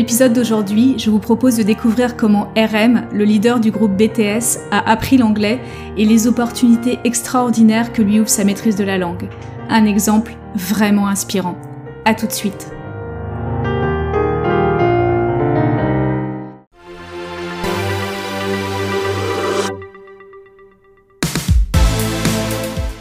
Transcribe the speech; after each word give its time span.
l'épisode 0.00 0.32
d'aujourd'hui, 0.32 0.94
je 0.96 1.10
vous 1.10 1.18
propose 1.18 1.58
de 1.58 1.62
découvrir 1.62 2.16
comment 2.16 2.54
RM, 2.56 3.02
le 3.12 3.22
leader 3.22 3.60
du 3.60 3.70
groupe 3.70 3.92
BTS, 3.98 4.58
a 4.70 4.90
appris 4.90 5.18
l'anglais 5.18 5.60
et 5.98 6.06
les 6.06 6.26
opportunités 6.26 6.98
extraordinaires 7.04 7.92
que 7.92 8.00
lui 8.00 8.18
ouvre 8.18 8.30
sa 8.30 8.44
maîtrise 8.44 8.76
de 8.76 8.84
la 8.84 8.96
langue. 8.96 9.28
Un 9.68 9.84
exemple 9.84 10.32
vraiment 10.54 11.06
inspirant. 11.06 11.54
A 12.06 12.14
tout 12.14 12.26
de 12.26 12.32
suite. 12.32 12.70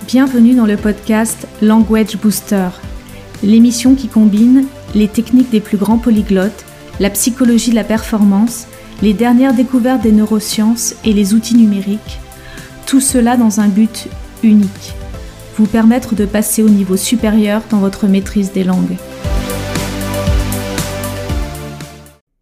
Bienvenue 0.05 0.53
dans 0.53 0.66
le 0.66 0.75
podcast 0.75 1.47
Language 1.61 2.17
Booster, 2.17 2.67
l'émission 3.41 3.95
qui 3.95 4.09
combine 4.09 4.66
les 4.95 5.08
techniques 5.08 5.50
des 5.50 5.61
plus 5.61 5.77
grands 5.77 5.97
polyglottes, 5.97 6.66
la 6.99 7.09
psychologie 7.09 7.71
de 7.71 7.76
la 7.76 7.84
performance, 7.84 8.67
les 9.02 9.13
dernières 9.13 9.53
découvertes 9.53 10.02
des 10.02 10.12
neurosciences 10.12 10.95
et 11.05 11.13
les 11.13 11.34
outils 11.34 11.55
numériques, 11.55 12.20
tout 12.85 12.99
cela 12.99 13.38
dans 13.38 13.62
un 13.62 13.67
but 13.67 14.08
unique, 14.44 14.94
vous 15.55 15.66
permettre 15.66 16.16
de 16.16 16.25
passer 16.25 16.62
au 16.63 16.70
niveau 16.70 16.98
supérieur 16.98 17.62
dans 17.70 17.80
votre 17.80 18.08
maîtrise 18.08 18.52
des 18.52 18.63
langues. 18.63 18.98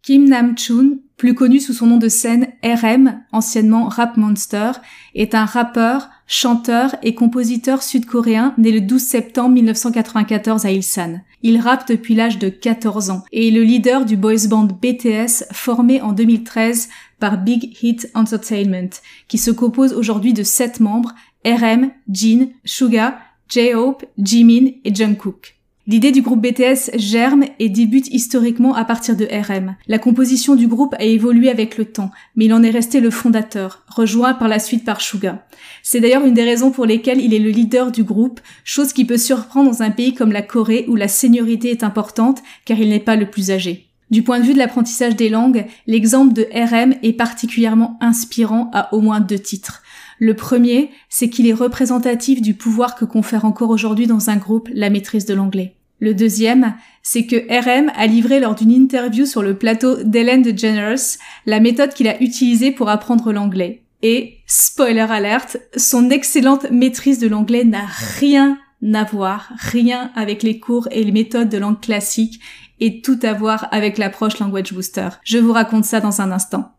Kim 0.02 0.28
Nam-chun, 0.28 0.98
plus 1.16 1.34
connu 1.34 1.60
sous 1.60 1.74
son 1.74 1.86
nom 1.86 1.98
de 1.98 2.08
scène 2.08 2.48
RM, 2.64 3.20
anciennement 3.30 3.88
Rap 3.88 4.16
Monster, 4.16 4.72
est 5.14 5.34
un 5.34 5.44
rappeur, 5.44 6.08
chanteur 6.26 6.96
et 7.02 7.14
compositeur 7.14 7.82
sud-coréen 7.82 8.54
né 8.56 8.72
le 8.72 8.80
12 8.80 9.02
septembre 9.02 9.50
1994 9.50 10.64
à 10.64 10.70
Ilsan. 10.70 11.20
Il 11.42 11.60
rappe 11.60 11.88
depuis 11.88 12.14
l'âge 12.14 12.38
de 12.38 12.48
14 12.48 13.10
ans 13.10 13.24
et 13.30 13.48
est 13.48 13.50
le 13.52 13.62
leader 13.62 14.04
du 14.04 14.16
boys 14.16 14.48
band 14.48 14.64
BTS 14.66 15.44
formé 15.52 16.00
en 16.00 16.12
2013 16.12 16.88
par 17.20 17.38
Big 17.38 17.76
Hit 17.82 18.10
Entertainment, 18.14 18.90
qui 19.28 19.38
se 19.38 19.50
compose 19.50 19.92
aujourd'hui 19.92 20.32
de 20.32 20.42
7 20.42 20.80
membres, 20.80 21.14
RM, 21.44 21.90
Jin, 22.08 22.48
Suga, 22.64 23.18
J-Hope, 23.48 24.04
Jimin 24.18 24.72
et 24.84 24.94
Jungkook. 24.94 25.57
L'idée 25.90 26.12
du 26.12 26.20
groupe 26.20 26.42
BTS 26.42 26.98
germe 26.98 27.46
et 27.58 27.70
débute 27.70 28.08
historiquement 28.08 28.74
à 28.74 28.84
partir 28.84 29.16
de 29.16 29.24
RM. 29.24 29.74
La 29.86 29.98
composition 29.98 30.54
du 30.54 30.68
groupe 30.68 30.94
a 30.98 31.04
évolué 31.04 31.48
avec 31.48 31.78
le 31.78 31.86
temps, 31.86 32.10
mais 32.36 32.44
il 32.44 32.52
en 32.52 32.62
est 32.62 32.68
resté 32.68 33.00
le 33.00 33.08
fondateur, 33.08 33.84
rejoint 33.88 34.34
par 34.34 34.48
la 34.48 34.58
suite 34.58 34.84
par 34.84 35.00
Suga. 35.00 35.46
C'est 35.82 36.00
d'ailleurs 36.00 36.26
une 36.26 36.34
des 36.34 36.44
raisons 36.44 36.72
pour 36.72 36.84
lesquelles 36.84 37.22
il 37.22 37.32
est 37.32 37.38
le 37.38 37.48
leader 37.48 37.90
du 37.90 38.04
groupe, 38.04 38.40
chose 38.64 38.92
qui 38.92 39.06
peut 39.06 39.16
surprendre 39.16 39.70
dans 39.70 39.82
un 39.82 39.90
pays 39.90 40.12
comme 40.12 40.30
la 40.30 40.42
Corée 40.42 40.84
où 40.88 40.94
la 40.94 41.08
seniorité 41.08 41.70
est 41.70 41.82
importante 41.82 42.42
car 42.66 42.78
il 42.78 42.90
n'est 42.90 43.00
pas 43.00 43.16
le 43.16 43.30
plus 43.30 43.50
âgé. 43.50 43.86
Du 44.10 44.22
point 44.22 44.40
de 44.40 44.44
vue 44.44 44.52
de 44.52 44.58
l'apprentissage 44.58 45.16
des 45.16 45.30
langues, 45.30 45.64
l'exemple 45.86 46.34
de 46.34 46.48
RM 46.52 46.96
est 47.02 47.14
particulièrement 47.14 47.96
inspirant 48.02 48.70
à 48.74 48.92
au 48.94 49.00
moins 49.00 49.20
deux 49.20 49.38
titres. 49.38 49.82
Le 50.18 50.34
premier, 50.34 50.90
c'est 51.08 51.30
qu'il 51.30 51.46
est 51.46 51.54
représentatif 51.54 52.42
du 52.42 52.52
pouvoir 52.52 52.94
que 52.94 53.06
confère 53.06 53.46
encore 53.46 53.70
aujourd'hui 53.70 54.06
dans 54.06 54.28
un 54.28 54.36
groupe 54.36 54.68
la 54.74 54.90
maîtrise 54.90 55.24
de 55.24 55.32
l'anglais. 55.32 55.77
Le 56.00 56.14
deuxième, 56.14 56.74
c'est 57.02 57.26
que 57.26 57.36
RM 57.36 57.90
a 57.94 58.06
livré 58.06 58.40
lors 58.40 58.54
d'une 58.54 58.70
interview 58.70 59.26
sur 59.26 59.42
le 59.42 59.56
plateau 59.56 60.02
d'Ellen 60.02 60.42
DeGeneres 60.42 61.18
la 61.46 61.60
méthode 61.60 61.92
qu'il 61.94 62.08
a 62.08 62.22
utilisée 62.22 62.70
pour 62.70 62.88
apprendre 62.88 63.32
l'anglais. 63.32 63.82
Et, 64.02 64.38
spoiler 64.46 65.00
alert, 65.00 65.58
son 65.76 66.10
excellente 66.10 66.70
maîtrise 66.70 67.18
de 67.18 67.26
l'anglais 67.26 67.64
n'a 67.64 67.86
rien 68.18 68.58
à 68.94 69.04
voir, 69.04 69.50
rien 69.58 70.12
avec 70.14 70.44
les 70.44 70.60
cours 70.60 70.86
et 70.92 71.02
les 71.02 71.10
méthodes 71.10 71.48
de 71.48 71.58
langue 71.58 71.80
classique 71.80 72.40
et 72.80 73.00
tout 73.00 73.18
à 73.22 73.32
voir 73.32 73.66
avec 73.72 73.98
l'approche 73.98 74.38
Language 74.38 74.72
Booster. 74.72 75.08
Je 75.24 75.38
vous 75.38 75.52
raconte 75.52 75.84
ça 75.84 76.00
dans 76.00 76.20
un 76.20 76.30
instant. 76.30 76.72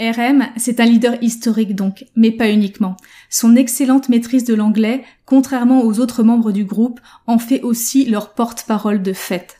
RM, 0.00 0.48
c'est 0.56 0.80
un 0.80 0.84
leader 0.84 1.22
historique 1.22 1.74
donc, 1.74 2.06
mais 2.16 2.30
pas 2.30 2.50
uniquement. 2.50 2.96
Son 3.30 3.56
excellente 3.56 4.08
maîtrise 4.08 4.44
de 4.44 4.54
l'anglais, 4.54 5.04
contrairement 5.26 5.82
aux 5.82 6.00
autres 6.00 6.22
membres 6.22 6.50
du 6.50 6.64
groupe, 6.64 7.00
en 7.26 7.38
fait 7.38 7.62
aussi 7.62 8.06
leur 8.06 8.34
porte-parole 8.34 9.02
de 9.02 9.12
fait. 9.12 9.56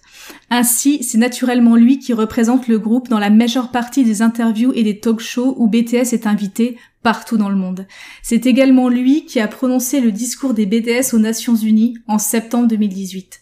Ainsi, 0.51 1.03
c'est 1.03 1.19
naturellement 1.19 1.77
lui 1.77 1.99
qui 1.99 2.13
représente 2.13 2.69
le 2.69 2.79
groupe 2.79 3.09
dans 3.09 3.19
la 3.19 3.31
majeure 3.31 3.71
partie 3.71 4.05
des 4.05 4.23
interviews 4.23 4.73
et 4.75 4.83
des 4.83 5.01
talk 5.01 5.21
shows 5.21 5.55
où 5.59 5.69
BTS 5.69 6.13
est 6.13 6.27
invité 6.27 6.79
partout 7.03 7.37
dans 7.37 7.49
le 7.49 7.57
monde. 7.57 7.87
C'est 8.23 8.47
également 8.47 8.89
lui 8.89 9.25
qui 9.25 9.41
a 9.41 9.49
prononcé 9.49 10.01
le 10.01 10.13
discours 10.13 10.55
des 10.55 10.67
BTS 10.67 11.15
aux 11.15 11.19
Nations 11.19 11.57
Unies 11.57 11.99
en 12.07 12.19
septembre 12.19 12.69
2018 12.69 13.41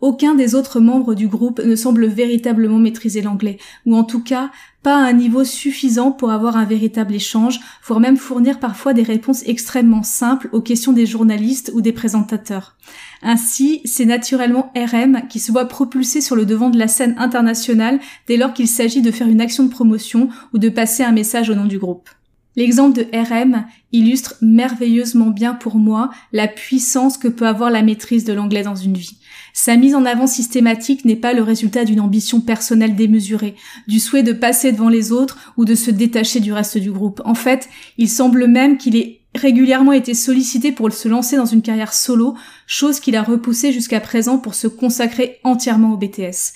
aucun 0.00 0.34
des 0.34 0.54
autres 0.54 0.80
membres 0.80 1.14
du 1.14 1.28
groupe 1.28 1.60
ne 1.60 1.76
semble 1.76 2.06
véritablement 2.06 2.78
maîtriser 2.78 3.22
l'anglais, 3.22 3.58
ou 3.86 3.96
en 3.96 4.04
tout 4.04 4.22
cas 4.22 4.50
pas 4.82 4.96
à 4.96 5.08
un 5.08 5.12
niveau 5.12 5.44
suffisant 5.44 6.10
pour 6.10 6.30
avoir 6.30 6.56
un 6.56 6.64
véritable 6.64 7.14
échange, 7.14 7.60
voire 7.84 8.00
même 8.00 8.16
fournir 8.16 8.58
parfois 8.58 8.94
des 8.94 9.02
réponses 9.02 9.42
extrêmement 9.46 10.02
simples 10.02 10.48
aux 10.52 10.62
questions 10.62 10.92
des 10.92 11.04
journalistes 11.04 11.70
ou 11.74 11.82
des 11.82 11.92
présentateurs. 11.92 12.76
Ainsi, 13.22 13.82
c'est 13.84 14.06
naturellement 14.06 14.72
RM 14.74 15.22
qui 15.28 15.38
se 15.38 15.52
voit 15.52 15.66
propulsé 15.66 16.22
sur 16.22 16.34
le 16.34 16.46
devant 16.46 16.70
de 16.70 16.78
la 16.78 16.88
scène 16.88 17.14
internationale 17.18 18.00
dès 18.26 18.38
lors 18.38 18.54
qu'il 18.54 18.68
s'agit 18.68 19.02
de 19.02 19.10
faire 19.10 19.28
une 19.28 19.42
action 19.42 19.64
de 19.64 19.70
promotion 19.70 20.30
ou 20.54 20.58
de 20.58 20.70
passer 20.70 21.02
un 21.02 21.12
message 21.12 21.50
au 21.50 21.54
nom 21.54 21.66
du 21.66 21.78
groupe. 21.78 22.08
L'exemple 22.56 22.98
de 22.98 23.06
RM 23.16 23.64
illustre 23.92 24.34
merveilleusement 24.40 25.28
bien 25.28 25.54
pour 25.54 25.76
moi 25.76 26.10
la 26.32 26.48
puissance 26.48 27.16
que 27.16 27.28
peut 27.28 27.46
avoir 27.46 27.70
la 27.70 27.82
maîtrise 27.82 28.24
de 28.24 28.32
l'anglais 28.32 28.64
dans 28.64 28.74
une 28.74 28.96
vie. 28.96 29.19
Sa 29.52 29.76
mise 29.76 29.94
en 29.94 30.04
avant 30.04 30.26
systématique 30.26 31.04
n'est 31.04 31.16
pas 31.16 31.32
le 31.32 31.42
résultat 31.42 31.84
d'une 31.84 32.00
ambition 32.00 32.40
personnelle 32.40 32.96
démesurée, 32.96 33.56
du 33.88 34.00
souhait 34.00 34.22
de 34.22 34.32
passer 34.32 34.72
devant 34.72 34.88
les 34.88 35.12
autres 35.12 35.38
ou 35.56 35.64
de 35.64 35.74
se 35.74 35.90
détacher 35.90 36.40
du 36.40 36.52
reste 36.52 36.78
du 36.78 36.90
groupe. 36.90 37.20
En 37.24 37.34
fait, 37.34 37.68
il 37.98 38.08
semble 38.08 38.46
même 38.46 38.78
qu'il 38.78 38.96
ait 38.96 39.20
régulièrement 39.34 39.92
été 39.92 40.14
sollicité 40.14 40.72
pour 40.72 40.92
se 40.92 41.08
lancer 41.08 41.36
dans 41.36 41.46
une 41.46 41.62
carrière 41.62 41.92
solo, 41.92 42.34
chose 42.66 42.98
qu'il 42.98 43.16
a 43.16 43.22
repoussée 43.22 43.72
jusqu'à 43.72 44.00
présent 44.00 44.38
pour 44.38 44.54
se 44.54 44.66
consacrer 44.66 45.38
entièrement 45.44 45.92
au 45.92 45.96
BTS. 45.96 46.52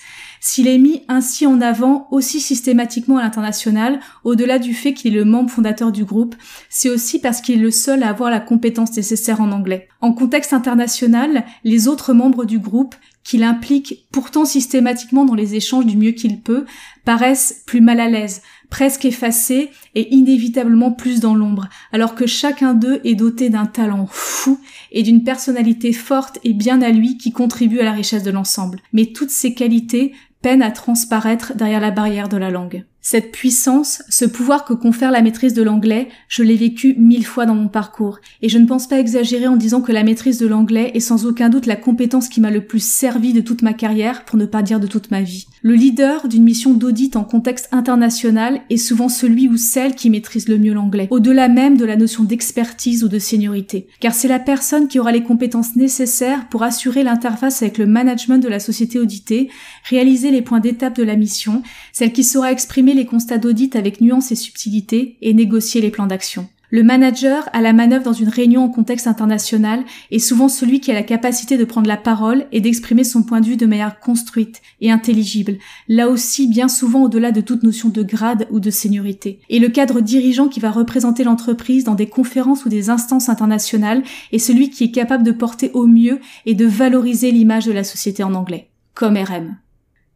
S'il 0.47 0.67
est 0.67 0.77
mis 0.77 1.01
ainsi 1.07 1.47
en 1.47 1.59
avant 1.59 2.07
aussi 2.11 2.39
systématiquement 2.39 3.17
à 3.17 3.23
l'international, 3.23 3.99
au-delà 4.23 4.59
du 4.59 4.75
fait 4.75 4.93
qu'il 4.93 5.11
est 5.11 5.17
le 5.17 5.25
membre 5.25 5.49
fondateur 5.49 5.91
du 5.91 6.05
groupe, 6.05 6.35
c'est 6.69 6.87
aussi 6.87 7.19
parce 7.19 7.41
qu'il 7.41 7.55
est 7.55 7.63
le 7.63 7.71
seul 7.71 8.03
à 8.03 8.09
avoir 8.09 8.29
la 8.29 8.39
compétence 8.39 8.95
nécessaire 8.95 9.41
en 9.41 9.51
anglais. 9.51 9.87
En 10.01 10.13
contexte 10.13 10.53
international, 10.53 11.45
les 11.63 11.87
autres 11.87 12.13
membres 12.13 12.45
du 12.45 12.59
groupe, 12.59 12.93
qu'il 13.23 13.41
implique 13.41 14.05
pourtant 14.11 14.45
systématiquement 14.45 15.25
dans 15.25 15.33
les 15.33 15.55
échanges 15.55 15.87
du 15.87 15.97
mieux 15.97 16.11
qu'il 16.11 16.41
peut, 16.41 16.65
paraissent 17.05 17.63
plus 17.65 17.81
mal 17.81 17.99
à 17.99 18.07
l'aise, 18.07 18.43
presque 18.69 19.05
effacés 19.05 19.71
et 19.95 20.13
inévitablement 20.13 20.91
plus 20.91 21.21
dans 21.21 21.33
l'ombre, 21.33 21.67
alors 21.91 22.13
que 22.13 22.27
chacun 22.27 22.75
d'eux 22.75 23.01
est 23.03 23.15
doté 23.15 23.49
d'un 23.49 23.65
talent 23.65 24.07
fou 24.07 24.59
et 24.91 25.01
d'une 25.01 25.23
personnalité 25.23 25.91
forte 25.91 26.37
et 26.43 26.53
bien 26.53 26.83
à 26.83 26.91
lui 26.91 27.17
qui 27.17 27.31
contribue 27.31 27.79
à 27.79 27.85
la 27.85 27.93
richesse 27.93 28.23
de 28.23 28.31
l'ensemble. 28.31 28.79
Mais 28.93 29.07
toutes 29.07 29.31
ces 29.31 29.55
qualités 29.55 30.13
peine 30.45 30.61
à 30.61 30.69
transparaître 30.69 31.53
derrière 31.55 31.79
la 31.79 31.89
barrière 31.89 32.29
de 32.29 32.37
la 32.37 32.51
langue. 32.51 32.85
Cette 33.07 33.31
puissance, 33.31 34.01
ce 34.09 34.25
pouvoir 34.25 34.65
que 34.65 34.73
confère 34.73 35.11
la 35.11 35.21
maîtrise 35.21 35.53
de 35.53 35.61
l'anglais, 35.61 36.07
je 36.27 36.41
l'ai 36.41 36.55
vécu 36.55 36.95
mille 36.97 37.23
fois 37.23 37.45
dans 37.45 37.53
mon 37.53 37.67
parcours, 37.67 38.17
et 38.41 38.49
je 38.49 38.57
ne 38.57 38.65
pense 38.65 38.87
pas 38.87 38.97
exagérer 38.97 39.45
en 39.45 39.57
disant 39.57 39.81
que 39.81 39.91
la 39.91 40.03
maîtrise 40.03 40.39
de 40.39 40.47
l'anglais 40.47 40.89
est 40.95 41.01
sans 41.01 41.27
aucun 41.27 41.49
doute 41.49 41.67
la 41.67 41.75
compétence 41.75 42.29
qui 42.29 42.41
m'a 42.41 42.49
le 42.49 42.65
plus 42.65 42.83
servi 42.83 43.31
de 43.31 43.41
toute 43.41 43.61
ma 43.61 43.73
carrière, 43.73 44.25
pour 44.25 44.39
ne 44.39 44.47
pas 44.47 44.63
dire 44.63 44.79
de 44.79 44.87
toute 44.87 45.11
ma 45.11 45.21
vie. 45.21 45.45
Le 45.61 45.75
leader 45.75 46.27
d'une 46.27 46.43
mission 46.43 46.73
d'audit 46.73 47.15
en 47.15 47.23
contexte 47.23 47.69
international 47.71 48.61
est 48.71 48.77
souvent 48.77 49.07
celui 49.07 49.47
ou 49.49 49.55
celle 49.55 49.93
qui 49.93 50.09
maîtrise 50.09 50.47
le 50.47 50.57
mieux 50.57 50.73
l'anglais, 50.73 51.07
au-delà 51.11 51.47
même 51.47 51.77
de 51.77 51.85
la 51.85 51.97
notion 51.97 52.23
d'expertise 52.23 53.03
ou 53.03 53.07
de 53.07 53.19
seniorité, 53.19 53.85
car 53.99 54.15
c'est 54.15 54.27
la 54.27 54.39
personne 54.39 54.87
qui 54.87 54.97
aura 54.97 55.11
les 55.11 55.21
compétences 55.21 55.75
nécessaires 55.75 56.49
pour 56.49 56.63
assurer 56.63 57.03
l'interface 57.03 57.61
avec 57.61 57.77
le 57.77 57.85
management 57.85 58.39
de 58.39 58.49
la 58.49 58.59
société 58.59 58.97
auditée, 58.97 59.51
réaliser 59.87 60.31
les 60.31 60.41
points 60.41 60.59
d'étape 60.59 60.95
de 60.95 61.03
la 61.03 61.15
mission, 61.15 61.61
celle 61.93 62.11
qui 62.11 62.23
saura 62.23 62.51
exprimer 62.51 62.94
les 62.95 63.05
constats 63.05 63.37
d'audit 63.37 63.75
avec 63.75 64.01
nuance 64.01 64.31
et 64.31 64.35
subtilité 64.35 65.17
et 65.21 65.33
négocier 65.33 65.81
les 65.81 65.91
plans 65.91 66.07
d'action. 66.07 66.47
Le 66.71 66.83
manager 66.83 67.47
à 67.53 67.61
la 67.61 67.73
manœuvre 67.73 68.03
dans 68.03 68.13
une 68.13 68.29
réunion 68.29 68.63
en 68.63 68.69
contexte 68.69 69.07
international 69.07 69.83
est 70.11 70.19
souvent 70.19 70.49
celui 70.49 70.79
qui 70.79 70.91
a 70.91 70.95
la 70.95 71.03
capacité 71.03 71.57
de 71.57 71.63
prendre 71.63 71.87
la 71.87 71.95
parole 71.95 72.47
et 72.51 72.59
d'exprimer 72.59 73.03
son 73.03 73.23
point 73.23 73.39
de 73.39 73.45
vue 73.45 73.55
de 73.55 73.65
manière 73.65 73.99
construite 73.99 74.61
et 74.81 74.91
intelligible, 74.91 75.57
là 75.87 76.09
aussi 76.09 76.47
bien 76.47 76.67
souvent 76.67 77.03
au-delà 77.03 77.31
de 77.31 77.41
toute 77.41 77.63
notion 77.63 77.89
de 77.89 78.03
grade 78.03 78.47
ou 78.51 78.59
de 78.59 78.71
seniorité. 78.71 79.39
Et 79.49 79.59
le 79.59 79.69
cadre 79.69 80.01
dirigeant 80.01 80.47
qui 80.47 80.59
va 80.59 80.71
représenter 80.71 81.23
l'entreprise 81.23 81.83
dans 81.83 81.95
des 81.95 82.09
conférences 82.09 82.65
ou 82.65 82.69
des 82.69 82.89
instances 82.89 83.29
internationales 83.29 84.03
est 84.31 84.39
celui 84.39 84.69
qui 84.69 84.85
est 84.85 84.91
capable 84.91 85.23
de 85.23 85.31
porter 85.31 85.71
au 85.73 85.85
mieux 85.85 86.19
et 86.45 86.55
de 86.55 86.65
valoriser 86.65 87.31
l'image 87.31 87.65
de 87.65 87.71
la 87.71 87.83
société 87.83 88.23
en 88.23 88.33
anglais, 88.33 88.69
comme 88.95 89.17
RM. 89.17 89.55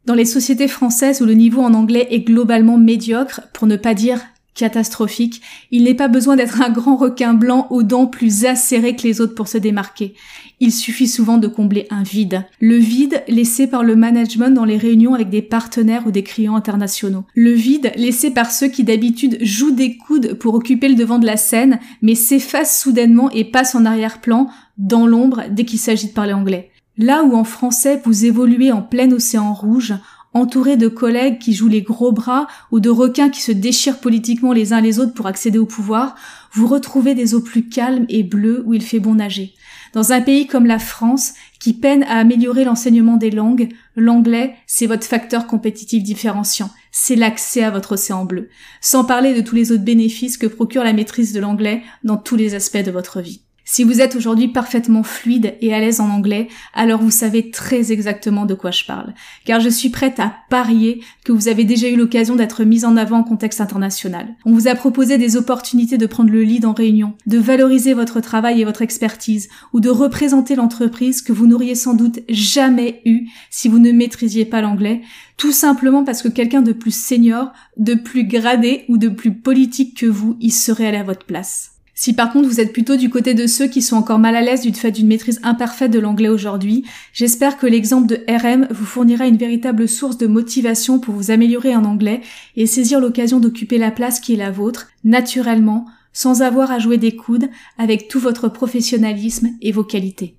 Dans 0.10 0.16
les 0.16 0.26
sociétés 0.26 0.68
françaises 0.68 1.22
où 1.22 1.26
le 1.26 1.36
niveau 1.36 1.62
en 1.62 1.76
anglais 1.76 2.08
est 2.10 2.22
globalement 2.22 2.80
médiocre, 2.80 3.42
pour 3.54 3.68
ne 3.68 3.76
pas 3.76 3.94
dire 3.94 4.20
catastrophique, 4.56 5.40
il 5.70 5.84
n'est 5.84 5.94
pas 5.94 6.08
besoin 6.08 6.36
d'être 6.36 6.64
un 6.64 6.72
grand 6.72 6.96
requin 6.96 7.36
blanc 7.36 7.68
aux 7.70 7.84
dents 7.84 8.08
plus 8.08 8.46
acérées 8.46 8.96
que 8.96 9.04
les 9.04 9.22
autres 9.22 9.36
pour 9.36 9.48
se 9.48 9.60
démarquer. 9.60 10.16
Il 10.60 10.74
suffit 10.74 11.08
souvent 11.08 11.38
de 11.38 11.48
combler 11.48 11.86
un 11.92 12.02
vide. 12.02 12.44
Le 12.60 12.78
vide 12.78 13.24
laissé 13.28 13.68
par 13.68 13.84
le 13.84 13.96
management 13.96 14.50
dans 14.50 14.66
les 14.66 14.78
réunions 14.78 15.14
avec 15.14 15.30
des 15.30 15.44
partenaires 15.44 16.08
ou 16.08 16.12
des 16.12 16.24
clients 16.24 16.56
internationaux. 16.56 17.26
Le 17.36 17.52
vide 17.52 17.92
laissé 17.96 18.32
par 18.32 18.50
ceux 18.50 18.68
qui 18.68 18.84
d'habitude 18.84 19.38
jouent 19.42 19.76
des 19.76 19.96
coudes 19.96 20.34
pour 20.34 20.56
occuper 20.56 20.90
le 20.90 20.96
devant 20.96 21.20
de 21.20 21.28
la 21.28 21.38
scène, 21.38 21.80
mais 22.02 22.16
s'effacent 22.16 22.82
soudainement 22.82 23.30
et 23.30 23.46
passent 23.46 23.76
en 23.76 23.86
arrière-plan, 23.86 24.50
dans 24.80 25.06
l'ombre, 25.06 25.44
dès 25.52 25.66
qu'il 25.66 25.78
s'agit 25.78 26.08
de 26.08 26.14
parler 26.14 26.34
anglais. 26.34 26.69
Là 27.02 27.24
où 27.24 27.34
en 27.34 27.46
français 27.46 28.02
vous 28.04 28.26
évoluez 28.26 28.74
en 28.74 28.82
plein 28.82 29.10
océan 29.14 29.54
rouge, 29.54 29.94
entouré 30.34 30.76
de 30.76 30.90
collègues 30.90 31.40
qui 31.40 31.54
jouent 31.54 31.70
les 31.70 31.82
gros 31.82 32.12
bras 32.12 32.48
ou 32.74 32.82
de 32.82 32.90
requins 32.90 33.30
qui 33.30 33.42
se 33.42 33.54
déchirent 33.54 34.02
politiquement 34.02 34.52
les 34.52 34.74
uns 34.74 34.82
les 34.82 35.00
autres 35.00 35.14
pour 35.14 35.26
accéder 35.26 35.58
au 35.58 35.66
pouvoir, 35.66 36.16
vous 36.52 36.68
retrouvez 36.68 37.16
des 37.16 37.34
eaux 37.34 37.40
plus 37.40 37.70
calmes 37.70 38.06
et 38.10 38.24
bleues 38.24 38.64
où 38.66 38.74
il 38.74 38.82
fait 38.82 39.00
bon 39.00 39.16
nager. 39.16 39.54
Dans 39.94 40.12
un 40.12 40.20
pays 40.20 40.46
comme 40.46 40.66
la 40.66 40.78
France, 40.78 41.36
qui 41.62 41.72
peine 41.72 42.04
à 42.04 42.20
améliorer 42.20 42.66
l'enseignement 42.66 43.16
des 43.16 43.32
langues, 43.32 43.70
l'anglais, 43.96 44.56
c'est 44.68 44.86
votre 44.86 45.08
facteur 45.08 45.48
compétitif 45.48 46.04
différenciant. 46.04 46.70
C'est 46.92 47.16
l'accès 47.16 47.64
à 47.64 47.72
votre 47.72 47.94
océan 47.94 48.26
bleu. 48.26 48.50
Sans 48.82 49.06
parler 49.06 49.34
de 49.34 49.42
tous 49.42 49.56
les 49.56 49.72
autres 49.72 49.86
bénéfices 49.86 50.38
que 50.38 50.48
procure 50.48 50.84
la 50.84 50.94
maîtrise 50.94 51.32
de 51.32 51.40
l'anglais 51.40 51.82
dans 52.04 52.18
tous 52.18 52.36
les 52.36 52.56
aspects 52.56 52.84
de 52.84 52.92
votre 52.92 53.22
vie. 53.22 53.42
Si 53.72 53.84
vous 53.84 54.02
êtes 54.02 54.16
aujourd'hui 54.16 54.48
parfaitement 54.48 55.04
fluide 55.04 55.54
et 55.62 55.76
à 55.76 55.80
l'aise 55.80 56.00
en 56.00 56.10
anglais, 56.10 56.48
alors 56.74 57.04
vous 57.04 57.12
savez 57.12 57.52
très 57.52 57.92
exactement 57.92 58.48
de 58.48 58.56
quoi 58.56 58.72
je 58.72 58.84
parle. 58.84 59.14
Car 59.46 59.60
je 59.60 59.70
suis 59.70 59.90
prête 59.90 60.20
à 60.20 60.34
parier 60.50 61.04
que 61.24 61.32
vous 61.32 61.50
avez 61.50 61.66
déjà 61.66 61.88
eu 61.88 61.96
l'occasion 61.96 62.36
d'être 62.36 62.64
mise 62.64 62.84
en 62.84 62.98
avant 62.98 63.20
en 63.20 63.24
contexte 63.24 63.62
international. 63.62 64.26
On 64.44 64.54
vous 64.54 64.68
a 64.68 64.74
proposé 64.74 65.20
des 65.20 65.38
opportunités 65.38 66.00
de 66.00 66.08
prendre 66.08 66.32
le 66.32 66.42
lead 66.42 66.66
en 66.66 66.74
réunion, 66.74 67.14
de 67.28 67.38
valoriser 67.38 67.94
votre 67.94 68.22
travail 68.22 68.60
et 68.60 68.66
votre 68.66 68.82
expertise, 68.82 69.50
ou 69.72 69.82
de 69.82 69.90
représenter 69.90 70.56
l'entreprise 70.56 71.22
que 71.22 71.32
vous 71.32 71.46
n'auriez 71.46 71.76
sans 71.76 71.94
doute 71.94 72.22
jamais 72.28 73.04
eu 73.06 73.28
si 73.52 73.68
vous 73.68 73.78
ne 73.78 73.92
maîtrisiez 73.92 74.46
pas 74.46 74.62
l'anglais, 74.62 75.04
tout 75.38 75.52
simplement 75.52 76.04
parce 76.04 76.24
que 76.24 76.28
quelqu'un 76.28 76.64
de 76.64 76.74
plus 76.74 76.96
senior, 76.96 77.52
de 77.78 77.94
plus 77.94 78.24
gradé 78.24 78.86
ou 78.90 78.98
de 78.98 79.10
plus 79.10 79.36
politique 79.36 79.96
que 79.96 80.08
vous 80.08 80.38
y 80.42 80.50
serait 80.50 80.88
allé 80.88 80.98
à 80.98 81.04
votre 81.04 81.28
place. 81.28 81.79
Si 82.02 82.14
par 82.14 82.32
contre 82.32 82.48
vous 82.48 82.62
êtes 82.62 82.72
plutôt 82.72 82.96
du 82.96 83.10
côté 83.10 83.34
de 83.34 83.46
ceux 83.46 83.68
qui 83.68 83.82
sont 83.82 83.98
encore 83.98 84.20
mal 84.20 84.34
à 84.38 84.42
l'aise 84.42 84.62
du 84.62 84.72
fait 84.72 84.90
d'une 84.90 85.08
maîtrise 85.08 85.42
imparfaite 85.44 85.92
de 85.92 86.00
l'anglais 86.00 86.30
aujourd'hui, 86.30 86.86
j'espère 87.12 87.58
que 87.58 87.68
l'exemple 87.68 88.08
de 88.08 88.24
RM 88.26 88.70
vous 88.72 88.86
fournira 88.86 89.28
une 89.28 89.36
véritable 89.36 89.86
source 89.86 90.18
de 90.18 90.26
motivation 90.26 91.00
pour 91.00 91.14
vous 91.14 91.30
améliorer 91.30 91.76
en 91.76 91.84
anglais 91.84 92.22
et 92.56 92.68
saisir 92.68 93.02
l'occasion 93.02 93.42
d'occuper 93.42 93.78
la 93.78 93.92
place 93.92 94.22
qui 94.22 94.32
est 94.32 94.38
la 94.38 94.50
vôtre, 94.50 94.88
naturellement, 95.04 95.88
sans 96.14 96.42
avoir 96.42 96.72
à 96.72 96.80
jouer 96.80 96.98
des 96.98 97.18
coudes, 97.18 97.50
avec 97.78 98.08
tout 98.08 98.22
votre 98.22 98.48
professionnalisme 98.48 99.50
et 99.62 99.74
vos 99.74 99.84
qualités. 99.84 100.38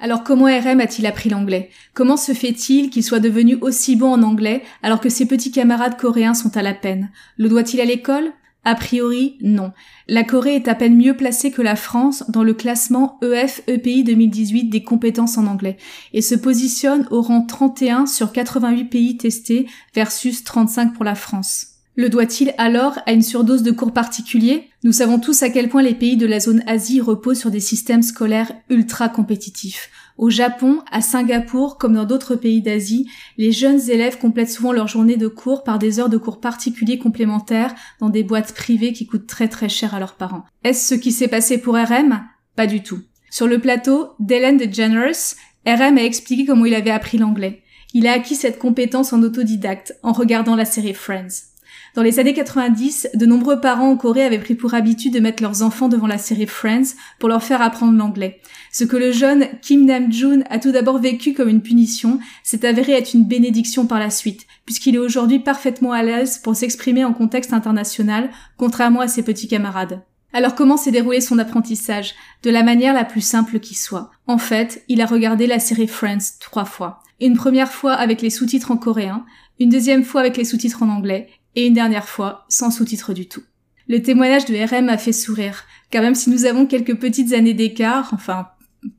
Alors 0.00 0.24
comment 0.24 0.46
RM 0.46 0.80
a-t-il 0.80 1.06
appris 1.06 1.30
l'anglais? 1.30 1.70
Comment 1.94 2.16
se 2.16 2.32
fait-il 2.32 2.90
qu'il 2.90 3.04
soit 3.04 3.20
devenu 3.20 3.58
aussi 3.60 3.94
bon 3.94 4.12
en 4.12 4.24
anglais 4.24 4.64
alors 4.82 5.00
que 5.00 5.08
ses 5.08 5.26
petits 5.26 5.52
camarades 5.52 5.96
coréens 5.96 6.34
sont 6.34 6.56
à 6.56 6.62
la 6.62 6.74
peine? 6.74 7.10
Le 7.36 7.48
doit-il 7.48 7.80
à 7.80 7.84
l'école? 7.84 8.32
A 8.64 8.74
priori, 8.74 9.38
non. 9.40 9.72
La 10.06 10.22
Corée 10.22 10.56
est 10.56 10.68
à 10.68 10.74
peine 10.74 10.96
mieux 10.96 11.16
placée 11.16 11.50
que 11.50 11.62
la 11.62 11.76
France 11.76 12.24
dans 12.28 12.42
le 12.42 12.52
classement 12.52 13.18
EF-EPI 13.22 14.04
2018 14.04 14.64
des 14.64 14.82
compétences 14.82 15.38
en 15.38 15.46
anglais 15.46 15.78
et 16.12 16.20
se 16.20 16.34
positionne 16.34 17.06
au 17.10 17.22
rang 17.22 17.42
31 17.42 18.04
sur 18.04 18.32
88 18.32 18.84
pays 18.84 19.16
testés 19.16 19.66
versus 19.94 20.44
35 20.44 20.92
pour 20.92 21.04
la 21.04 21.14
France. 21.14 21.69
Le 21.96 22.08
doit-il 22.08 22.54
alors 22.56 22.98
à 23.06 23.12
une 23.12 23.22
surdose 23.22 23.62
de 23.62 23.72
cours 23.72 23.92
particuliers? 23.92 24.70
Nous 24.84 24.92
savons 24.92 25.18
tous 25.18 25.42
à 25.42 25.50
quel 25.50 25.68
point 25.68 25.82
les 25.82 25.94
pays 25.94 26.16
de 26.16 26.26
la 26.26 26.40
zone 26.40 26.62
Asie 26.66 27.00
reposent 27.00 27.40
sur 27.40 27.50
des 27.50 27.60
systèmes 27.60 28.02
scolaires 28.02 28.52
ultra 28.70 29.08
compétitifs. 29.08 29.90
Au 30.16 30.30
Japon, 30.30 30.82
à 30.90 31.00
Singapour, 31.00 31.78
comme 31.78 31.94
dans 31.94 32.04
d'autres 32.04 32.36
pays 32.36 32.62
d'Asie, 32.62 33.10
les 33.38 33.52
jeunes 33.52 33.90
élèves 33.90 34.18
complètent 34.18 34.50
souvent 34.50 34.72
leur 34.72 34.86
journée 34.86 35.16
de 35.16 35.28
cours 35.28 35.64
par 35.64 35.78
des 35.78 35.98
heures 35.98 36.08
de 36.08 36.16
cours 36.16 36.40
particuliers 36.40 36.98
complémentaires 36.98 37.74
dans 38.00 38.10
des 38.10 38.22
boîtes 38.22 38.54
privées 38.54 38.92
qui 38.92 39.06
coûtent 39.06 39.26
très 39.26 39.48
très 39.48 39.68
cher 39.68 39.94
à 39.94 39.98
leurs 39.98 40.14
parents. 40.14 40.44
Est-ce 40.62 40.94
ce 40.94 41.00
qui 41.00 41.10
s'est 41.10 41.28
passé 41.28 41.58
pour 41.58 41.74
RM 41.74 42.22
Pas 42.54 42.66
du 42.66 42.82
tout. 42.82 43.00
Sur 43.30 43.46
le 43.46 43.58
plateau 43.58 44.10
d'Ellen 44.20 44.58
DeGeneres, 44.58 45.34
RM 45.66 45.98
a 45.98 46.04
expliqué 46.04 46.44
comment 46.44 46.66
il 46.66 46.74
avait 46.74 46.90
appris 46.90 47.18
l'anglais. 47.18 47.62
Il 47.94 48.06
a 48.06 48.12
acquis 48.12 48.36
cette 48.36 48.58
compétence 48.58 49.12
en 49.12 49.22
autodidacte, 49.22 49.94
en 50.02 50.12
regardant 50.12 50.54
la 50.54 50.64
série 50.64 50.94
Friends. 50.94 51.49
Dans 51.96 52.02
les 52.02 52.20
années 52.20 52.34
90, 52.34 53.08
de 53.14 53.26
nombreux 53.26 53.60
parents 53.60 53.90
en 53.90 53.96
Corée 53.96 54.24
avaient 54.24 54.38
pris 54.38 54.54
pour 54.54 54.74
habitude 54.74 55.12
de 55.12 55.18
mettre 55.18 55.42
leurs 55.42 55.62
enfants 55.62 55.88
devant 55.88 56.06
la 56.06 56.18
série 56.18 56.46
Friends 56.46 56.94
pour 57.18 57.28
leur 57.28 57.42
faire 57.42 57.62
apprendre 57.62 57.98
l'anglais. 57.98 58.40
Ce 58.70 58.84
que 58.84 58.96
le 58.96 59.10
jeune 59.10 59.48
Kim 59.60 59.86
Nam-joon 59.86 60.44
a 60.48 60.60
tout 60.60 60.70
d'abord 60.70 60.98
vécu 60.98 61.34
comme 61.34 61.48
une 61.48 61.62
punition 61.62 62.20
s'est 62.44 62.64
avéré 62.64 62.92
être 62.92 63.14
une 63.14 63.24
bénédiction 63.24 63.86
par 63.86 63.98
la 63.98 64.10
suite, 64.10 64.46
puisqu'il 64.66 64.94
est 64.94 64.98
aujourd'hui 64.98 65.40
parfaitement 65.40 65.90
à 65.90 66.04
l'aise 66.04 66.38
pour 66.38 66.54
s'exprimer 66.54 67.04
en 67.04 67.12
contexte 67.12 67.52
international, 67.52 68.30
contrairement 68.56 69.00
à 69.00 69.08
ses 69.08 69.24
petits 69.24 69.48
camarades. 69.48 70.04
Alors 70.32 70.54
comment 70.54 70.76
s'est 70.76 70.92
déroulé 70.92 71.20
son 71.20 71.40
apprentissage? 71.40 72.14
De 72.44 72.50
la 72.50 72.62
manière 72.62 72.94
la 72.94 73.04
plus 73.04 73.20
simple 73.20 73.58
qui 73.58 73.74
soit. 73.74 74.12
En 74.28 74.38
fait, 74.38 74.84
il 74.86 75.00
a 75.00 75.06
regardé 75.06 75.48
la 75.48 75.58
série 75.58 75.88
Friends 75.88 76.38
trois 76.38 76.64
fois. 76.64 77.02
Une 77.20 77.36
première 77.36 77.72
fois 77.72 77.94
avec 77.94 78.22
les 78.22 78.30
sous-titres 78.30 78.70
en 78.70 78.76
coréen, 78.76 79.26
une 79.58 79.68
deuxième 79.70 80.04
fois 80.04 80.20
avec 80.20 80.36
les 80.36 80.44
sous-titres 80.44 80.84
en 80.84 80.88
anglais, 80.88 81.28
et 81.56 81.66
une 81.66 81.74
dernière 81.74 82.08
fois 82.08 82.44
sans 82.48 82.70
sous-titres 82.70 83.12
du 83.12 83.26
tout. 83.28 83.42
Le 83.88 84.02
témoignage 84.02 84.44
de 84.44 84.54
RM 84.54 84.88
a 84.88 84.98
fait 84.98 85.12
sourire, 85.12 85.64
car 85.90 86.02
même 86.02 86.14
si 86.14 86.30
nous 86.30 86.44
avons 86.44 86.66
quelques 86.66 86.96
petites 86.96 87.32
années 87.32 87.54
d'écart, 87.54 88.10
enfin 88.12 88.48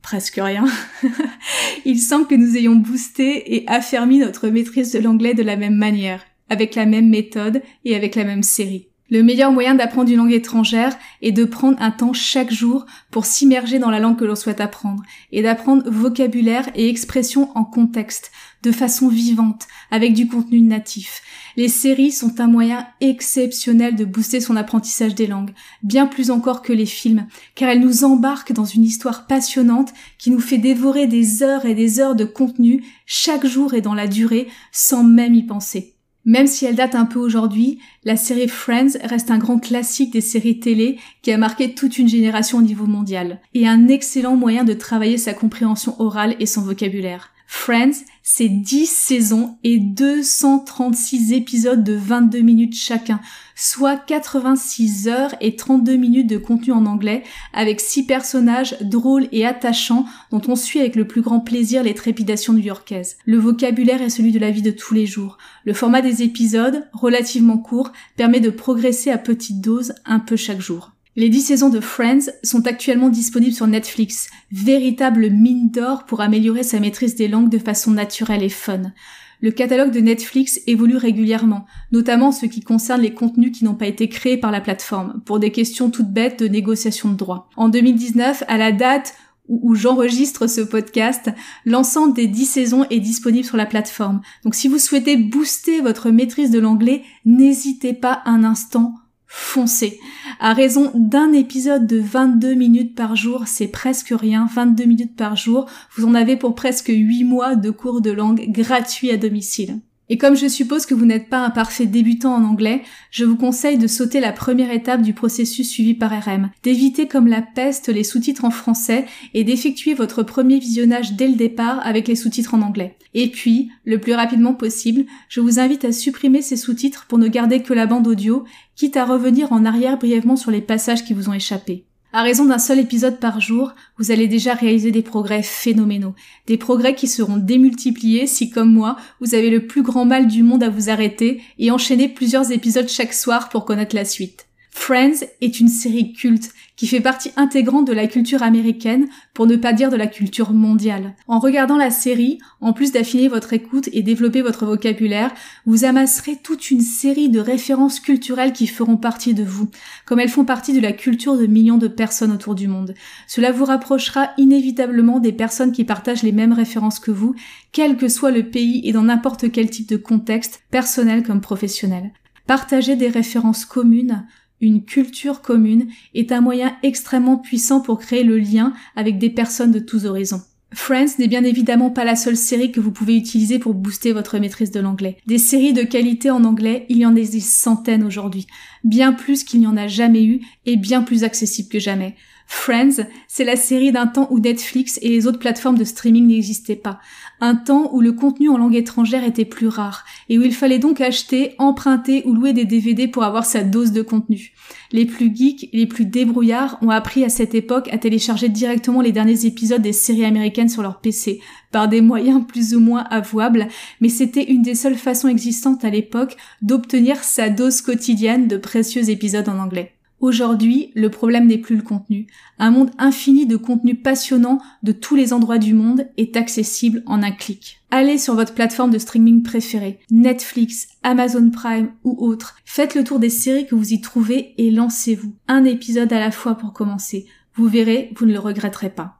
presque 0.01 0.39
rien, 0.41 0.65
il 1.85 1.99
semble 1.99 2.27
que 2.27 2.35
nous 2.35 2.57
ayons 2.57 2.75
boosté 2.75 3.55
et 3.55 3.67
affermi 3.67 4.19
notre 4.19 4.49
maîtrise 4.49 4.91
de 4.91 4.99
l'anglais 4.99 5.33
de 5.33 5.43
la 5.43 5.55
même 5.55 5.75
manière, 5.75 6.23
avec 6.49 6.75
la 6.75 6.85
même 6.85 7.09
méthode 7.09 7.63
et 7.85 7.95
avec 7.95 8.15
la 8.15 8.25
même 8.25 8.43
série. 8.43 8.90
Le 9.11 9.23
meilleur 9.23 9.51
moyen 9.51 9.75
d'apprendre 9.75 10.09
une 10.09 10.19
langue 10.19 10.31
étrangère 10.31 10.97
est 11.21 11.33
de 11.33 11.43
prendre 11.43 11.75
un 11.81 11.91
temps 11.91 12.13
chaque 12.13 12.53
jour 12.53 12.85
pour 13.11 13.25
s'immerger 13.25 13.77
dans 13.77 13.89
la 13.89 13.99
langue 13.99 14.17
que 14.17 14.23
l'on 14.23 14.37
souhaite 14.37 14.61
apprendre 14.61 15.03
et 15.33 15.41
d'apprendre 15.41 15.83
vocabulaire 15.91 16.69
et 16.75 16.87
expression 16.87 17.51
en 17.57 17.65
contexte, 17.65 18.31
de 18.63 18.71
façon 18.71 19.09
vivante, 19.09 19.67
avec 19.91 20.13
du 20.13 20.29
contenu 20.29 20.61
natif. 20.61 21.23
Les 21.57 21.67
séries 21.67 22.13
sont 22.13 22.39
un 22.39 22.47
moyen 22.47 22.87
exceptionnel 23.01 23.97
de 23.97 24.05
booster 24.05 24.39
son 24.39 24.55
apprentissage 24.55 25.13
des 25.13 25.27
langues, 25.27 25.51
bien 25.83 26.07
plus 26.07 26.31
encore 26.31 26.61
que 26.61 26.71
les 26.71 26.85
films, 26.85 27.27
car 27.55 27.67
elles 27.67 27.81
nous 27.81 28.05
embarquent 28.05 28.53
dans 28.53 28.63
une 28.63 28.85
histoire 28.85 29.27
passionnante 29.27 29.91
qui 30.19 30.31
nous 30.31 30.39
fait 30.39 30.57
dévorer 30.57 31.07
des 31.07 31.43
heures 31.43 31.65
et 31.65 31.75
des 31.75 31.99
heures 31.99 32.15
de 32.15 32.23
contenu 32.23 32.85
chaque 33.05 33.45
jour 33.45 33.73
et 33.73 33.81
dans 33.81 33.93
la 33.93 34.07
durée 34.07 34.47
sans 34.71 35.03
même 35.03 35.35
y 35.35 35.43
penser. 35.43 35.95
Même 36.25 36.47
si 36.47 36.65
elle 36.65 36.75
date 36.75 36.95
un 36.95 37.05
peu 37.05 37.19
aujourd'hui, 37.19 37.79
la 38.03 38.15
série 38.15 38.47
Friends 38.47 38.97
reste 39.03 39.31
un 39.31 39.39
grand 39.39 39.59
classique 39.59 40.13
des 40.13 40.21
séries 40.21 40.59
télé 40.59 40.99
qui 41.23 41.31
a 41.31 41.37
marqué 41.37 41.73
toute 41.73 41.97
une 41.97 42.07
génération 42.07 42.59
au 42.59 42.61
niveau 42.61 42.85
mondial, 42.85 43.39
et 43.53 43.67
un 43.67 43.87
excellent 43.87 44.35
moyen 44.35 44.63
de 44.63 44.73
travailler 44.73 45.17
sa 45.17 45.33
compréhension 45.33 45.99
orale 45.99 46.35
et 46.39 46.45
son 46.45 46.61
vocabulaire. 46.61 47.31
Friends, 47.53 48.05
c'est 48.23 48.47
10 48.47 48.87
saisons 48.87 49.57
et 49.63 49.77
236 49.77 51.33
épisodes 51.33 51.83
de 51.83 51.93
22 51.93 52.39
minutes 52.39 52.75
chacun, 52.75 53.19
soit 53.55 53.97
86 53.97 55.09
heures 55.09 55.35
et 55.41 55.57
32 55.57 55.97
minutes 55.97 56.29
de 56.29 56.37
contenu 56.37 56.71
en 56.71 56.85
anglais, 56.85 57.23
avec 57.53 57.81
6 57.81 58.07
personnages 58.07 58.77
drôles 58.79 59.27
et 59.33 59.45
attachants 59.45 60.05
dont 60.31 60.41
on 60.47 60.55
suit 60.55 60.79
avec 60.79 60.95
le 60.95 61.05
plus 61.05 61.21
grand 61.21 61.41
plaisir 61.41 61.83
les 61.83 61.93
trépidations 61.93 62.53
new-yorkaises. 62.53 63.17
Le 63.25 63.37
vocabulaire 63.37 64.01
est 64.01 64.09
celui 64.09 64.31
de 64.31 64.39
la 64.39 64.49
vie 64.49 64.63
de 64.63 64.71
tous 64.71 64.93
les 64.93 65.05
jours. 65.05 65.37
Le 65.65 65.73
format 65.73 66.01
des 66.01 66.23
épisodes, 66.23 66.87
relativement 66.93 67.57
court, 67.57 67.91
permet 68.15 68.39
de 68.39 68.49
progresser 68.49 69.11
à 69.11 69.17
petite 69.17 69.59
dose 69.59 69.93
un 70.05 70.19
peu 70.19 70.37
chaque 70.37 70.61
jour. 70.61 70.93
Les 71.17 71.27
dix 71.27 71.41
saisons 71.41 71.67
de 71.67 71.81
Friends 71.81 72.31
sont 72.41 72.67
actuellement 72.67 73.09
disponibles 73.09 73.53
sur 73.53 73.67
Netflix, 73.67 74.29
véritable 74.53 75.29
mine 75.29 75.69
d'or 75.69 76.05
pour 76.05 76.21
améliorer 76.21 76.63
sa 76.63 76.79
maîtrise 76.79 77.15
des 77.15 77.27
langues 77.27 77.49
de 77.49 77.57
façon 77.57 77.91
naturelle 77.91 78.43
et 78.43 78.49
fun. 78.49 78.93
Le 79.41 79.51
catalogue 79.51 79.91
de 79.91 79.99
Netflix 79.99 80.61
évolue 80.67 80.95
régulièrement, 80.95 81.65
notamment 81.91 82.27
en 82.27 82.31
ce 82.31 82.45
qui 82.45 82.61
concerne 82.61 83.01
les 83.01 83.13
contenus 83.13 83.51
qui 83.51 83.65
n'ont 83.65 83.75
pas 83.75 83.87
été 83.87 84.07
créés 84.07 84.37
par 84.37 84.51
la 84.51 84.61
plateforme, 84.61 85.21
pour 85.25 85.39
des 85.39 85.51
questions 85.51 85.89
toutes 85.89 86.13
bêtes 86.13 86.39
de 86.39 86.47
négociation 86.47 87.09
de 87.09 87.17
droits. 87.17 87.49
En 87.57 87.67
2019, 87.67 88.45
à 88.47 88.57
la 88.57 88.71
date 88.71 89.13
où 89.49 89.75
j'enregistre 89.75 90.47
ce 90.47 90.61
podcast, 90.61 91.29
l'ensemble 91.65 92.13
des 92.13 92.27
dix 92.27 92.45
saisons 92.45 92.85
est 92.89 93.01
disponible 93.01 93.43
sur 93.43 93.57
la 93.57 93.65
plateforme. 93.65 94.21
Donc 94.45 94.55
si 94.55 94.69
vous 94.69 94.79
souhaitez 94.79 95.17
booster 95.17 95.81
votre 95.81 96.09
maîtrise 96.09 96.51
de 96.51 96.59
l'anglais, 96.59 97.03
n'hésitez 97.25 97.91
pas 97.91 98.21
un 98.23 98.45
instant, 98.45 98.95
foncez. 99.33 99.97
À 100.41 100.53
raison 100.53 100.91
d'un 100.93 101.31
épisode 101.31 101.87
de 101.87 101.99
22 101.99 102.53
minutes 102.53 102.95
par 102.95 103.15
jour, 103.15 103.43
c'est 103.47 103.69
presque 103.69 104.11
rien, 104.11 104.45
22 104.53 104.83
minutes 104.83 105.15
par 105.15 105.37
jour, 105.37 105.67
vous 105.95 106.05
en 106.05 106.15
avez 106.15 106.35
pour 106.35 106.53
presque 106.53 106.89
8 106.89 107.23
mois 107.23 107.55
de 107.55 107.71
cours 107.71 108.01
de 108.01 108.11
langue 108.11 108.47
gratuits 108.49 109.09
à 109.09 109.15
domicile. 109.15 109.79
Et 110.11 110.17
comme 110.17 110.35
je 110.35 110.47
suppose 110.47 110.85
que 110.85 110.93
vous 110.93 111.05
n'êtes 111.05 111.29
pas 111.29 111.39
un 111.39 111.51
parfait 111.51 111.85
débutant 111.85 112.35
en 112.35 112.43
anglais, 112.43 112.81
je 113.11 113.23
vous 113.23 113.37
conseille 113.37 113.77
de 113.77 113.87
sauter 113.87 114.19
la 114.19 114.33
première 114.33 114.69
étape 114.69 115.01
du 115.01 115.13
processus 115.13 115.69
suivi 115.69 115.93
par 115.93 116.11
RM, 116.11 116.49
d'éviter 116.63 117.07
comme 117.07 117.27
la 117.27 117.41
peste 117.41 117.87
les 117.87 118.03
sous-titres 118.03 118.43
en 118.43 118.51
français 118.51 119.05
et 119.33 119.45
d'effectuer 119.45 119.93
votre 119.93 120.21
premier 120.23 120.59
visionnage 120.59 121.13
dès 121.13 121.29
le 121.29 121.35
départ 121.35 121.79
avec 121.87 122.09
les 122.09 122.17
sous-titres 122.17 122.55
en 122.55 122.61
anglais. 122.61 122.97
Et 123.13 123.29
puis, 123.29 123.71
le 123.85 123.99
plus 123.99 124.13
rapidement 124.13 124.53
possible, 124.53 125.05
je 125.29 125.39
vous 125.39 125.61
invite 125.61 125.85
à 125.85 125.93
supprimer 125.93 126.41
ces 126.41 126.57
sous-titres 126.57 127.05
pour 127.07 127.17
ne 127.17 127.29
garder 127.29 127.63
que 127.63 127.73
la 127.73 127.85
bande 127.85 128.07
audio, 128.07 128.43
quitte 128.75 128.97
à 128.97 129.05
revenir 129.05 129.53
en 129.53 129.63
arrière 129.63 129.97
brièvement 129.97 130.35
sur 130.35 130.51
les 130.51 130.59
passages 130.59 131.05
qui 131.05 131.13
vous 131.13 131.29
ont 131.29 131.33
échappé. 131.33 131.85
À 132.13 132.23
raison 132.23 132.43
d'un 132.43 132.59
seul 132.59 132.79
épisode 132.79 133.19
par 133.19 133.39
jour, 133.39 133.73
vous 133.97 134.11
allez 134.11 134.27
déjà 134.27 134.53
réaliser 134.53 134.91
des 134.91 135.01
progrès 135.01 135.43
phénoménaux. 135.43 136.13
Des 136.45 136.57
progrès 136.57 136.93
qui 136.93 137.07
seront 137.07 137.37
démultipliés 137.37 138.27
si, 138.27 138.49
comme 138.49 138.73
moi, 138.73 138.97
vous 139.21 139.33
avez 139.33 139.49
le 139.49 139.65
plus 139.65 139.81
grand 139.81 140.03
mal 140.03 140.27
du 140.27 140.43
monde 140.43 140.63
à 140.63 140.69
vous 140.69 140.89
arrêter 140.89 141.41
et 141.57 141.71
enchaîner 141.71 142.09
plusieurs 142.09 142.51
épisodes 142.51 142.89
chaque 142.89 143.13
soir 143.13 143.47
pour 143.47 143.63
connaître 143.63 143.95
la 143.95 144.03
suite. 144.03 144.47
Friends 144.73 145.25
est 145.41 145.59
une 145.59 145.67
série 145.67 146.13
culte 146.13 146.53
qui 146.75 146.87
fait 146.87 147.01
partie 147.01 147.31
intégrante 147.35 147.85
de 147.85 147.93
la 147.93 148.07
culture 148.07 148.41
américaine, 148.41 149.07
pour 149.35 149.45
ne 149.45 149.55
pas 149.55 149.73
dire 149.73 149.91
de 149.91 149.95
la 149.95 150.07
culture 150.07 150.51
mondiale. 150.51 151.13
En 151.27 151.37
regardant 151.37 151.77
la 151.77 151.91
série, 151.91 152.39
en 152.59 152.73
plus 152.73 152.91
d'affiner 152.91 153.27
votre 153.27 153.53
écoute 153.53 153.89
et 153.93 154.01
développer 154.01 154.41
votre 154.41 154.65
vocabulaire, 154.65 155.31
vous 155.67 155.85
amasserez 155.85 156.37
toute 156.41 156.71
une 156.71 156.81
série 156.81 157.29
de 157.29 157.39
références 157.39 157.99
culturelles 157.99 158.53
qui 158.53 158.65
feront 158.65 158.97
partie 158.97 159.35
de 159.35 159.43
vous, 159.43 159.69
comme 160.05 160.19
elles 160.19 160.29
font 160.29 160.45
partie 160.45 160.73
de 160.73 160.79
la 160.79 160.93
culture 160.93 161.37
de 161.37 161.45
millions 161.45 161.77
de 161.77 161.87
personnes 161.87 162.31
autour 162.31 162.55
du 162.55 162.67
monde. 162.67 162.95
Cela 163.27 163.51
vous 163.51 163.65
rapprochera 163.65 164.31
inévitablement 164.37 165.19
des 165.19 165.33
personnes 165.33 165.73
qui 165.73 165.83
partagent 165.83 166.23
les 166.23 166.31
mêmes 166.31 166.53
références 166.53 166.99
que 166.99 167.11
vous, 167.11 167.35
quel 167.71 167.97
que 167.97 168.07
soit 168.07 168.31
le 168.31 168.49
pays 168.49 168.81
et 168.85 168.93
dans 168.93 169.03
n'importe 169.03 169.51
quel 169.51 169.69
type 169.69 169.89
de 169.89 169.97
contexte, 169.97 170.63
personnel 170.71 171.21
comme 171.21 171.41
professionnel. 171.41 172.11
Partager 172.47 172.95
des 172.95 173.09
références 173.09 173.65
communes, 173.65 174.25
une 174.61 174.85
culture 174.85 175.41
commune 175.41 175.87
est 176.13 176.31
un 176.31 176.41
moyen 176.41 176.75
extrêmement 176.83 177.37
puissant 177.37 177.81
pour 177.81 177.99
créer 177.99 178.23
le 178.23 178.37
lien 178.37 178.73
avec 178.95 179.17
des 179.17 179.29
personnes 179.29 179.71
de 179.71 179.79
tous 179.79 180.05
horizons. 180.05 180.41
Friends 180.73 181.17
n'est 181.19 181.27
bien 181.27 181.43
évidemment 181.43 181.89
pas 181.89 182.05
la 182.05 182.15
seule 182.15 182.37
série 182.37 182.71
que 182.71 182.79
vous 182.79 182.91
pouvez 182.91 183.17
utiliser 183.17 183.59
pour 183.59 183.73
booster 183.73 184.13
votre 184.13 184.39
maîtrise 184.39 184.71
de 184.71 184.79
l'anglais. 184.79 185.17
Des 185.27 185.37
séries 185.37 185.73
de 185.73 185.83
qualité 185.83 186.29
en 186.31 186.45
anglais, 186.45 186.85
il 186.87 186.97
y 186.97 187.05
en 187.05 187.11
des 187.11 187.39
centaines 187.41 188.05
aujourd'hui, 188.05 188.47
bien 188.85 189.11
plus 189.11 189.43
qu'il 189.43 189.59
n'y 189.59 189.67
en 189.67 189.75
a 189.75 189.87
jamais 189.87 190.23
eu 190.23 190.39
et 190.65 190.77
bien 190.77 191.01
plus 191.01 191.25
accessible 191.25 191.67
que 191.67 191.79
jamais. 191.79 192.15
Friends, 192.53 193.07
c'est 193.27 193.45
la 193.45 193.55
série 193.55 193.91
d'un 193.91 194.05
temps 194.05 194.27
où 194.29 194.37
Netflix 194.37 194.99
et 195.01 195.09
les 195.09 195.25
autres 195.25 195.39
plateformes 195.39 195.79
de 195.79 195.83
streaming 195.83 196.27
n'existaient 196.27 196.75
pas. 196.75 196.99
Un 197.39 197.55
temps 197.55 197.89
où 197.91 198.01
le 198.01 198.11
contenu 198.11 198.49
en 198.49 198.57
langue 198.57 198.75
étrangère 198.75 199.23
était 199.23 199.45
plus 199.45 199.69
rare 199.69 200.03
et 200.29 200.37
où 200.37 200.43
il 200.43 200.53
fallait 200.53 200.77
donc 200.77 201.01
acheter, 201.01 201.55
emprunter 201.57 202.21
ou 202.25 202.33
louer 202.33 202.53
des 202.53 202.65
DVD 202.65 203.07
pour 203.07 203.23
avoir 203.23 203.45
sa 203.45 203.63
dose 203.63 203.93
de 203.93 204.03
contenu. 204.03 204.51
Les 204.91 205.05
plus 205.05 205.35
geeks 205.35 205.69
les 205.73 205.87
plus 205.87 206.05
débrouillards 206.05 206.77
ont 206.83 206.91
appris 206.91 207.23
à 207.23 207.29
cette 207.29 207.55
époque 207.55 207.89
à 207.91 207.97
télécharger 207.97 208.49
directement 208.49 209.01
les 209.01 209.13
derniers 209.13 209.47
épisodes 209.47 209.81
des 209.81 209.93
séries 209.93 210.25
américaines 210.25 210.69
sur 210.69 210.83
leur 210.83 210.99
PC, 210.99 211.39
par 211.71 211.87
des 211.87 212.01
moyens 212.01 212.45
plus 212.45 212.75
ou 212.75 212.79
moins 212.79 213.05
avouables, 213.09 213.69
mais 214.01 214.09
c'était 214.09 214.51
une 214.51 214.61
des 214.61 214.75
seules 214.75 214.97
façons 214.97 215.29
existantes 215.29 215.83
à 215.83 215.89
l'époque 215.89 216.35
d'obtenir 216.61 217.23
sa 217.23 217.49
dose 217.49 217.81
quotidienne 217.81 218.47
de 218.47 218.57
précieux 218.57 219.09
épisodes 219.09 219.49
en 219.49 219.57
anglais. 219.57 219.93
Aujourd'hui, 220.21 220.91
le 220.93 221.09
problème 221.09 221.47
n'est 221.47 221.57
plus 221.57 221.75
le 221.75 221.81
contenu. 221.81 222.27
Un 222.59 222.69
monde 222.69 222.91
infini 222.99 223.47
de 223.47 223.57
contenus 223.57 223.97
passionnants 224.03 224.59
de 224.83 224.91
tous 224.91 225.15
les 225.15 225.33
endroits 225.33 225.57
du 225.57 225.73
monde 225.73 226.07
est 226.15 226.37
accessible 226.37 227.01
en 227.07 227.23
un 227.23 227.31
clic. 227.31 227.81
Allez 227.89 228.19
sur 228.19 228.35
votre 228.35 228.53
plateforme 228.53 228.91
de 228.91 228.99
streaming 228.99 229.41
préférée, 229.41 229.99
Netflix, 230.11 230.89
Amazon 231.01 231.49
Prime 231.49 231.91
ou 232.03 232.15
autre. 232.23 232.55
Faites 232.65 232.93
le 232.93 233.03
tour 233.03 233.17
des 233.17 233.31
séries 233.31 233.65
que 233.65 233.73
vous 233.73 233.93
y 233.93 233.99
trouvez 233.99 234.53
et 234.59 234.69
lancez-vous. 234.69 235.33
Un 235.47 235.65
épisode 235.65 236.13
à 236.13 236.19
la 236.19 236.31
fois 236.31 236.53
pour 236.53 236.71
commencer. 236.71 237.25
Vous 237.55 237.67
verrez, 237.67 238.13
vous 238.15 238.27
ne 238.27 238.33
le 238.33 238.39
regretterez 238.39 238.91
pas. 238.91 239.17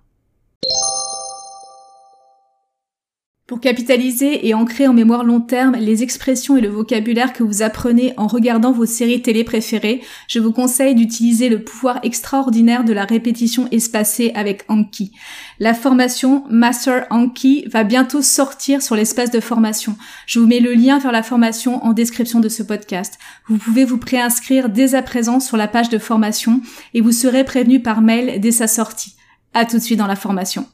Pour 3.51 3.59
capitaliser 3.59 4.47
et 4.47 4.53
ancrer 4.53 4.87
en 4.87 4.93
mémoire 4.93 5.25
long 5.25 5.41
terme 5.41 5.75
les 5.75 6.03
expressions 6.03 6.55
et 6.55 6.61
le 6.61 6.69
vocabulaire 6.69 7.33
que 7.33 7.43
vous 7.43 7.63
apprenez 7.63 8.13
en 8.15 8.25
regardant 8.25 8.71
vos 8.71 8.85
séries 8.85 9.21
télé 9.21 9.43
préférées, 9.43 10.01
je 10.29 10.39
vous 10.39 10.53
conseille 10.53 10.95
d'utiliser 10.95 11.49
le 11.49 11.61
pouvoir 11.61 11.99
extraordinaire 12.03 12.85
de 12.85 12.93
la 12.93 13.03
répétition 13.03 13.67
espacée 13.71 14.31
avec 14.35 14.63
Anki. 14.69 15.11
La 15.59 15.73
formation 15.73 16.45
Master 16.49 17.07
Anki 17.09 17.65
va 17.67 17.83
bientôt 17.83 18.21
sortir 18.21 18.81
sur 18.81 18.95
l'espace 18.95 19.31
de 19.31 19.41
formation. 19.41 19.97
Je 20.27 20.39
vous 20.39 20.47
mets 20.47 20.61
le 20.61 20.71
lien 20.71 20.97
vers 20.99 21.11
la 21.11 21.21
formation 21.21 21.83
en 21.83 21.91
description 21.91 22.39
de 22.39 22.47
ce 22.47 22.63
podcast. 22.63 23.19
Vous 23.49 23.57
pouvez 23.57 23.83
vous 23.83 23.97
préinscrire 23.97 24.69
dès 24.69 24.95
à 24.95 25.01
présent 25.01 25.41
sur 25.41 25.57
la 25.57 25.67
page 25.67 25.89
de 25.89 25.97
formation 25.97 26.61
et 26.93 27.01
vous 27.01 27.11
serez 27.11 27.43
prévenu 27.43 27.81
par 27.81 27.99
mail 27.99 28.39
dès 28.39 28.51
sa 28.51 28.67
sortie. 28.67 29.15
À 29.53 29.65
tout 29.65 29.75
de 29.75 29.81
suite 29.81 29.99
dans 29.99 30.07
la 30.07 30.15
formation. 30.15 30.65